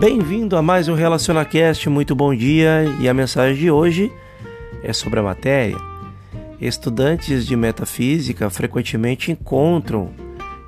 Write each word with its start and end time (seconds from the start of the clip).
Bem-vindo 0.00 0.56
a 0.56 0.62
mais 0.62 0.88
um 0.88 0.94
RelacionaCast, 0.94 1.90
muito 1.90 2.14
bom 2.14 2.34
dia 2.34 2.84
e 3.00 3.06
a 3.06 3.12
mensagem 3.12 3.54
de 3.54 3.70
hoje 3.70 4.10
é 4.82 4.94
sobre 4.94 5.20
a 5.20 5.22
matéria. 5.22 5.76
Estudantes 6.58 7.46
de 7.46 7.54
metafísica 7.54 8.48
frequentemente 8.48 9.30
encontram 9.30 10.08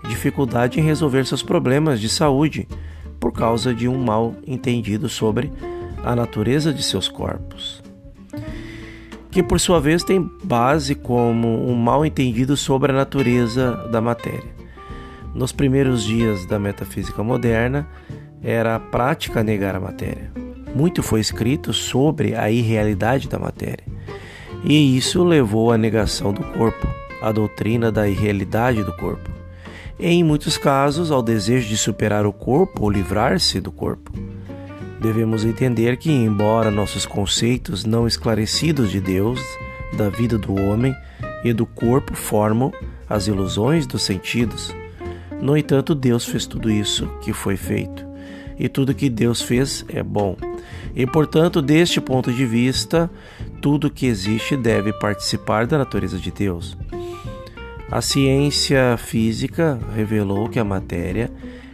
dificuldade 0.06 0.78
em 0.78 0.82
resolver 0.82 1.24
seus 1.24 1.42
problemas 1.42 1.98
de 1.98 2.10
saúde 2.10 2.68
por 3.18 3.32
causa 3.32 3.72
de 3.72 3.88
um 3.88 3.96
mal 4.04 4.34
entendido 4.46 5.08
sobre 5.08 5.50
a 6.04 6.14
natureza 6.14 6.70
de 6.70 6.82
seus 6.82 7.08
corpos, 7.08 7.82
que 9.30 9.42
por 9.42 9.58
sua 9.58 9.80
vez 9.80 10.04
tem 10.04 10.30
base 10.44 10.94
como 10.94 11.70
um 11.70 11.74
mal 11.74 12.04
entendido 12.04 12.54
sobre 12.54 12.92
a 12.92 12.94
natureza 12.94 13.88
da 13.90 13.98
matéria. 13.98 14.52
Nos 15.34 15.52
primeiros 15.52 16.04
dias 16.04 16.44
da 16.44 16.58
metafísica 16.58 17.22
moderna, 17.22 17.88
era 18.42 18.76
a 18.76 18.80
prática 18.80 19.42
negar 19.42 19.74
a 19.74 19.80
matéria. 19.80 20.30
Muito 20.74 21.02
foi 21.02 21.20
escrito 21.20 21.72
sobre 21.72 22.34
a 22.34 22.50
irrealidade 22.50 23.28
da 23.28 23.38
matéria, 23.38 23.84
e 24.64 24.96
isso 24.96 25.22
levou 25.22 25.70
à 25.70 25.78
negação 25.78 26.32
do 26.32 26.42
corpo, 26.42 26.86
à 27.20 27.30
doutrina 27.30 27.92
da 27.92 28.08
irrealidade 28.08 28.82
do 28.82 28.92
corpo. 28.96 29.30
E, 29.98 30.08
em 30.08 30.24
muitos 30.24 30.56
casos, 30.56 31.10
ao 31.10 31.22
desejo 31.22 31.68
de 31.68 31.76
superar 31.76 32.26
o 32.26 32.32
corpo 32.32 32.82
ou 32.82 32.90
livrar-se 32.90 33.60
do 33.60 33.70
corpo. 33.70 34.10
Devemos 35.00 35.44
entender 35.44 35.96
que, 35.96 36.10
embora 36.10 36.70
nossos 36.70 37.04
conceitos 37.04 37.84
não 37.84 38.06
esclarecidos 38.06 38.90
de 38.90 39.00
Deus, 39.00 39.40
da 39.96 40.08
vida 40.08 40.38
do 40.38 40.54
homem 40.54 40.94
e 41.44 41.52
do 41.52 41.66
corpo 41.66 42.14
formam 42.14 42.72
as 43.08 43.26
ilusões 43.26 43.86
dos 43.86 44.02
sentidos, 44.02 44.74
no 45.42 45.56
entanto, 45.56 45.92
Deus 45.92 46.24
fez 46.24 46.46
tudo 46.46 46.70
isso 46.70 47.08
que 47.20 47.32
foi 47.32 47.56
feito, 47.56 48.06
e 48.62 48.68
tudo 48.68 48.94
que 48.94 49.10
Deus 49.10 49.42
fez 49.42 49.84
é 49.88 50.04
bom. 50.04 50.36
E, 50.94 51.04
portanto, 51.04 51.60
deste 51.60 52.00
ponto 52.00 52.32
de 52.32 52.46
vista, 52.46 53.10
tudo 53.60 53.90
que 53.90 54.06
existe 54.06 54.56
deve 54.56 54.92
participar 54.92 55.66
da 55.66 55.76
natureza 55.76 56.16
de 56.16 56.30
Deus. 56.30 56.78
A 57.90 58.00
ciência 58.00 58.96
física 58.96 59.80
revelou 59.96 60.48
que 60.48 60.60
a 60.60 60.64
matéria 60.64 61.28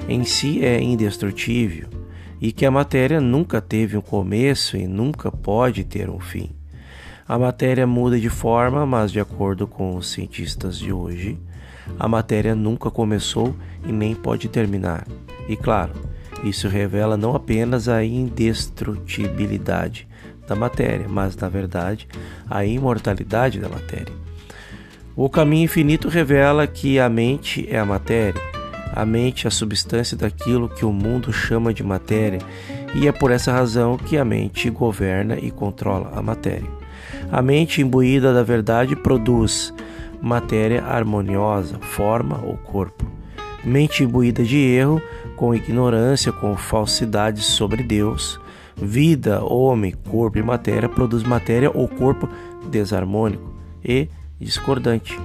em 0.09 0.25
si 0.25 0.65
é 0.65 0.81
indestrutível 0.81 1.89
e 2.41 2.53
que 2.53 2.65
a 2.65 2.71
matéria 2.71 3.21
nunca 3.21 3.61
teve 3.61 3.99
um 3.99 4.01
começo 4.01 4.75
e 4.75 4.87
nunca 4.87 5.31
pode 5.31 5.85
ter 5.85 6.09
um 6.09 6.19
fim. 6.19 6.53
A 7.29 7.39
matéria 7.39 7.87
muda 7.87 8.19
de 8.19 8.31
forma, 8.31 8.87
mas 8.87 9.13
de 9.13 9.21
acordo 9.21 9.67
com 9.67 9.95
os 9.95 10.11
cientistas 10.11 10.79
de 10.79 10.91
hoje, 10.91 11.39
a 11.99 12.09
matéria 12.09 12.55
nunca 12.55 12.91
começou 12.91 13.55
e 13.87 13.93
nem 13.93 14.15
pode 14.15 14.49
terminar. 14.49 15.07
E 15.47 15.55
claro, 15.55 15.93
isso 16.45 16.69
revela 16.69 17.17
não 17.17 17.35
apenas 17.35 17.89
a 17.89 18.05
indestrutibilidade 18.05 20.07
da 20.47 20.55
matéria, 20.55 21.07
mas 21.09 21.37
na 21.37 21.49
verdade 21.49 22.07
a 22.49 22.65
imortalidade 22.65 23.59
da 23.59 23.69
matéria. 23.69 24.13
O 25.15 25.29
caminho 25.29 25.65
infinito 25.65 26.09
revela 26.09 26.67
que 26.67 26.99
a 26.99 27.09
mente 27.09 27.67
é 27.69 27.79
a 27.79 27.85
matéria, 27.85 28.41
a 28.95 29.05
mente 29.05 29.47
é 29.47 29.49
a 29.49 29.51
substância 29.51 30.17
daquilo 30.17 30.69
que 30.69 30.85
o 30.85 30.93
mundo 30.93 31.33
chama 31.33 31.75
de 31.75 31.83
matéria, 31.83 32.39
e 32.95 33.07
é 33.07 33.13
por 33.13 33.31
essa 33.31 33.53
razão 33.53 33.97
que 33.97 34.17
a 34.17 34.25
mente 34.25 34.71
governa 34.71 35.37
e 35.39 35.51
controla 35.51 36.13
a 36.15 36.23
matéria. 36.23 36.71
A 37.31 37.43
mente 37.43 37.83
imbuída 37.83 38.33
da 38.33 38.43
verdade 38.43 38.97
produz 38.97 39.75
matéria 40.23 40.85
harmoniosa, 40.85 41.79
forma 41.81 42.41
ou 42.45 42.57
corpo. 42.57 43.05
Mente 43.65 44.05
imbuída 44.05 44.43
de 44.43 44.57
erro, 44.57 45.03
com 45.39 45.55
ignorância, 45.55 46.33
com 46.33 46.57
falsidades 46.57 47.47
sobre 47.47 47.83
Deus. 47.83 48.39
Vida, 48.77 49.43
homem, 49.43 49.95
corpo 50.11 50.39
e 50.39 50.43
matéria 50.43 50.89
produz 50.89 51.23
matéria 51.23 51.71
ou 51.73 51.89
corpo 51.89 52.29
desarmônico 52.69 53.55
e 53.83 54.09
discordante. 54.39 55.19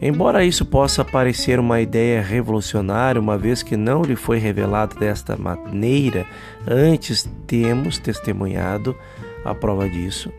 Embora 0.00 0.44
isso 0.44 0.64
possa 0.64 1.04
parecer 1.04 1.60
uma 1.60 1.80
ideia 1.80 2.22
revolucionária, 2.22 3.20
uma 3.20 3.36
vez 3.36 3.62
que 3.62 3.76
não 3.76 4.02
lhe 4.02 4.16
foi 4.16 4.38
revelado 4.38 4.98
desta 4.98 5.36
maneira, 5.36 6.24
antes 6.66 7.28
temos 7.46 7.98
testemunhado 7.98 8.96
a 9.44 9.54
prova 9.54 9.88
disso 9.88 10.32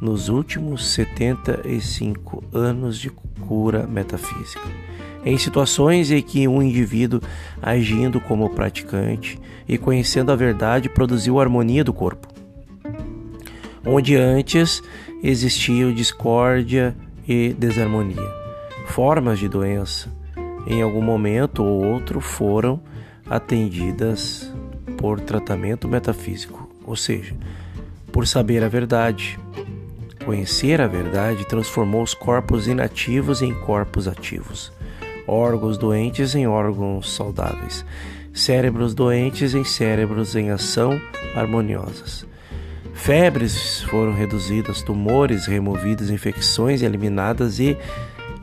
nos 0.00 0.28
últimos 0.28 0.86
75 0.88 2.44
anos 2.52 2.98
de 2.98 3.10
cura 3.46 3.86
metafísica. 3.86 4.68
Em 5.24 5.36
situações 5.38 6.10
em 6.10 6.22
que 6.22 6.46
um 6.46 6.62
indivíduo, 6.62 7.20
agindo 7.60 8.20
como 8.20 8.50
praticante 8.50 9.38
e 9.68 9.76
conhecendo 9.76 10.30
a 10.30 10.36
verdade, 10.36 10.88
produziu 10.88 11.38
a 11.38 11.42
harmonia 11.42 11.82
do 11.82 11.92
corpo, 11.92 12.28
onde 13.84 14.16
antes 14.16 14.82
existia 15.22 15.92
discórdia 15.92 16.96
e 17.26 17.52
desarmonia, 17.58 18.30
formas 18.86 19.38
de 19.38 19.48
doença, 19.48 20.08
em 20.66 20.82
algum 20.82 21.02
momento 21.02 21.64
ou 21.64 21.84
outro 21.84 22.20
foram 22.20 22.80
atendidas 23.28 24.52
por 24.96 25.20
tratamento 25.20 25.88
metafísico, 25.88 26.68
ou 26.84 26.94
seja, 26.94 27.34
por 28.12 28.26
saber 28.26 28.62
a 28.62 28.68
verdade, 28.68 29.38
Conhecer 30.26 30.80
a 30.80 30.88
verdade 30.88 31.46
transformou 31.46 32.02
os 32.02 32.12
corpos 32.12 32.66
inativos 32.66 33.42
em 33.42 33.54
corpos 33.54 34.08
ativos, 34.08 34.72
órgãos 35.24 35.78
doentes 35.78 36.34
em 36.34 36.48
órgãos 36.48 37.14
saudáveis, 37.14 37.86
cérebros 38.34 38.92
doentes 38.92 39.54
em 39.54 39.62
cérebros 39.62 40.34
em 40.34 40.50
ação 40.50 41.00
harmoniosas. 41.32 42.26
Febres 42.92 43.82
foram 43.82 44.12
reduzidas, 44.12 44.82
tumores 44.82 45.46
removidos, 45.46 46.10
infecções 46.10 46.82
eliminadas 46.82 47.60
e, 47.60 47.78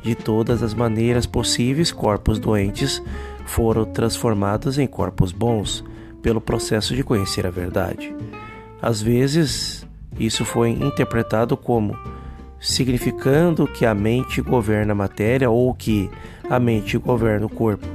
de 0.01 0.15
todas 0.15 0.63
as 0.63 0.73
maneiras 0.73 1.25
possíveis, 1.25 1.91
corpos 1.91 2.39
doentes 2.39 3.03
foram 3.45 3.83
transformados 3.83 4.79
em 4.79 4.87
corpos 4.87 5.33
bons 5.33 5.83
pelo 6.21 6.39
processo 6.39 6.95
de 6.95 7.03
conhecer 7.03 7.45
a 7.45 7.51
verdade. 7.51 8.15
Às 8.81 9.01
vezes, 9.01 9.82
isso 10.19 10.45
foi 10.45 10.69
interpretado 10.71 11.57
como 11.57 11.97
significando 12.59 13.67
que 13.67 13.85
a 13.85 13.93
mente 13.93 14.41
governa 14.41 14.93
a 14.93 14.95
matéria 14.95 15.49
ou 15.49 15.73
que 15.73 16.09
a 16.49 16.59
mente 16.59 16.97
governa 16.97 17.45
o 17.45 17.49
corpo. 17.49 17.85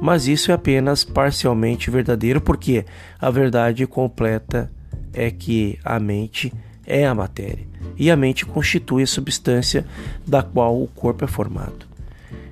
Mas 0.00 0.28
isso 0.28 0.50
é 0.50 0.54
apenas 0.54 1.02
parcialmente 1.02 1.90
verdadeiro, 1.90 2.40
porque 2.40 2.84
a 3.18 3.30
verdade 3.30 3.86
completa 3.86 4.70
é 5.14 5.30
que 5.30 5.78
a 5.82 5.98
mente 5.98 6.52
é 6.86 7.06
a 7.06 7.14
matéria 7.14 7.66
e 7.96 8.10
a 8.10 8.16
mente 8.16 8.44
constitui 8.44 9.02
a 9.02 9.06
substância 9.06 9.86
da 10.26 10.42
qual 10.42 10.80
o 10.80 10.86
corpo 10.86 11.24
é 11.24 11.28
formado. 11.28 11.86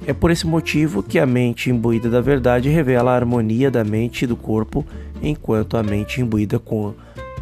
É 0.06 0.12
por 0.12 0.30
esse 0.30 0.46
motivo 0.46 1.02
que 1.02 1.18
a 1.18 1.26
mente 1.26 1.70
imbuída 1.70 2.08
da 2.08 2.20
verdade 2.20 2.68
revela 2.68 3.12
a 3.12 3.16
harmonia 3.16 3.70
da 3.70 3.84
mente 3.84 4.22
e 4.22 4.26
do 4.26 4.36
corpo, 4.36 4.84
enquanto 5.22 5.76
a 5.76 5.82
mente 5.82 6.20
imbuída 6.20 6.58
com 6.58 6.94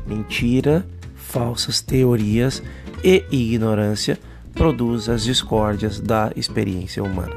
mentira 0.07 0.85
falsas 1.23 1.81
teorias 1.81 2.63
e 3.03 3.25
ignorância 3.31 4.19
produz 4.53 5.09
as 5.09 5.25
discórdias 5.25 5.99
da 5.99 6.31
experiência 6.37 7.03
humana. 7.03 7.35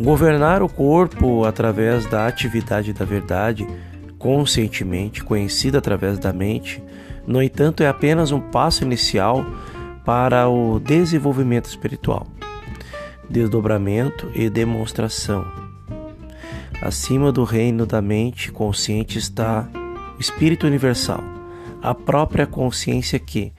Governar 0.00 0.62
o 0.62 0.68
corpo 0.68 1.44
através 1.44 2.04
da 2.06 2.26
atividade 2.26 2.92
da 2.92 3.04
verdade, 3.04 3.66
conscientemente 4.18 5.22
conhecida 5.22 5.78
através 5.78 6.18
da 6.18 6.32
mente, 6.32 6.82
no 7.26 7.42
entanto, 7.42 7.82
é 7.82 7.88
apenas 7.88 8.32
um 8.32 8.40
passo 8.40 8.82
inicial 8.82 9.46
para 10.04 10.48
o 10.48 10.78
desenvolvimento 10.80 11.66
espiritual, 11.66 12.26
desdobramento 13.30 14.30
e 14.34 14.50
demonstração. 14.50 15.46
Acima 16.82 17.32
do 17.32 17.44
reino 17.44 17.86
da 17.86 18.02
mente 18.02 18.52
consciente 18.52 19.16
está 19.16 19.66
Espírito 20.24 20.66
Universal, 20.66 21.22
a 21.82 21.94
própria 21.94 22.46
consciência 22.46 23.18
que, 23.18 23.52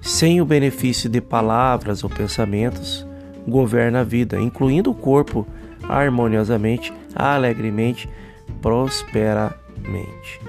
sem 0.00 0.40
o 0.40 0.46
benefício 0.46 1.10
de 1.10 1.20
palavras 1.20 2.02
ou 2.02 2.08
pensamentos, 2.08 3.06
governa 3.46 4.00
a 4.00 4.04
vida, 4.04 4.40
incluindo 4.40 4.90
o 4.90 4.94
corpo, 4.94 5.46
harmoniosamente, 5.82 6.90
alegremente, 7.14 8.08
prosperamente. 8.62 10.40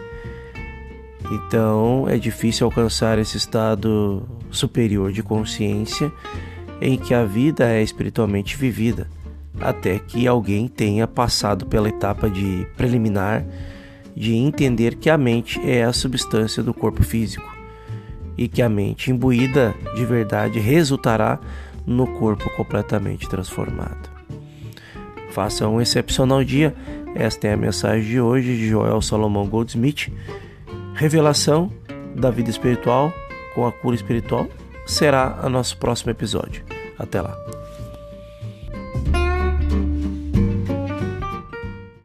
Então 1.30 2.08
é 2.08 2.18
difícil 2.18 2.66
alcançar 2.66 3.20
esse 3.20 3.36
estado 3.36 4.26
superior 4.50 5.12
de 5.12 5.22
consciência 5.22 6.10
em 6.80 6.98
que 6.98 7.14
a 7.14 7.26
vida 7.26 7.70
é 7.70 7.84
espiritualmente 7.84 8.56
vivida, 8.56 9.10
até 9.60 10.00
que 10.00 10.26
alguém 10.28 10.70
tenha 10.70 11.06
passado 11.06 11.66
pela 11.66 11.90
etapa 11.90 12.30
de 12.30 12.66
preliminar 12.78 13.44
de 14.18 14.34
entender 14.34 14.96
que 14.96 15.12
a 15.12 15.18
mente 15.18 15.62
é 15.64 15.84
a 15.84 15.94
substância 15.94 16.64
do 16.64 16.74
corpo 16.74 17.04
físico 17.04 17.56
e 18.36 18.48
que 18.48 18.64
a 18.64 18.70
mente 18.70 19.12
imbuída 19.12 19.76
de 19.96 20.04
verdade 20.06 20.60
resultará 20.60 21.40
no 21.86 22.08
corpo 22.08 22.50
completamente 22.56 23.30
transformado. 23.30 24.10
Faça 25.30 25.68
um 25.68 25.80
excepcional 25.80 26.44
dia. 26.44 26.76
Esta 27.14 27.48
é 27.48 27.54
a 27.54 27.58
mensagem 27.58 28.10
de 28.10 28.20
hoje 28.20 28.56
de 28.56 28.68
Joel 28.68 29.02
Salomão 29.04 29.46
Goldsmith. 29.46 30.12
Revelação 30.96 31.72
da 32.16 32.32
vida 32.32 32.50
espiritual 32.50 33.14
com 33.54 33.68
a 33.68 33.72
cura 33.72 33.96
espiritual 33.96 34.48
será 34.88 35.42
o 35.44 35.50
nosso 35.50 35.78
próximo 35.78 36.10
episódio. 36.10 36.64
Até 36.98 37.22
lá. 37.22 37.38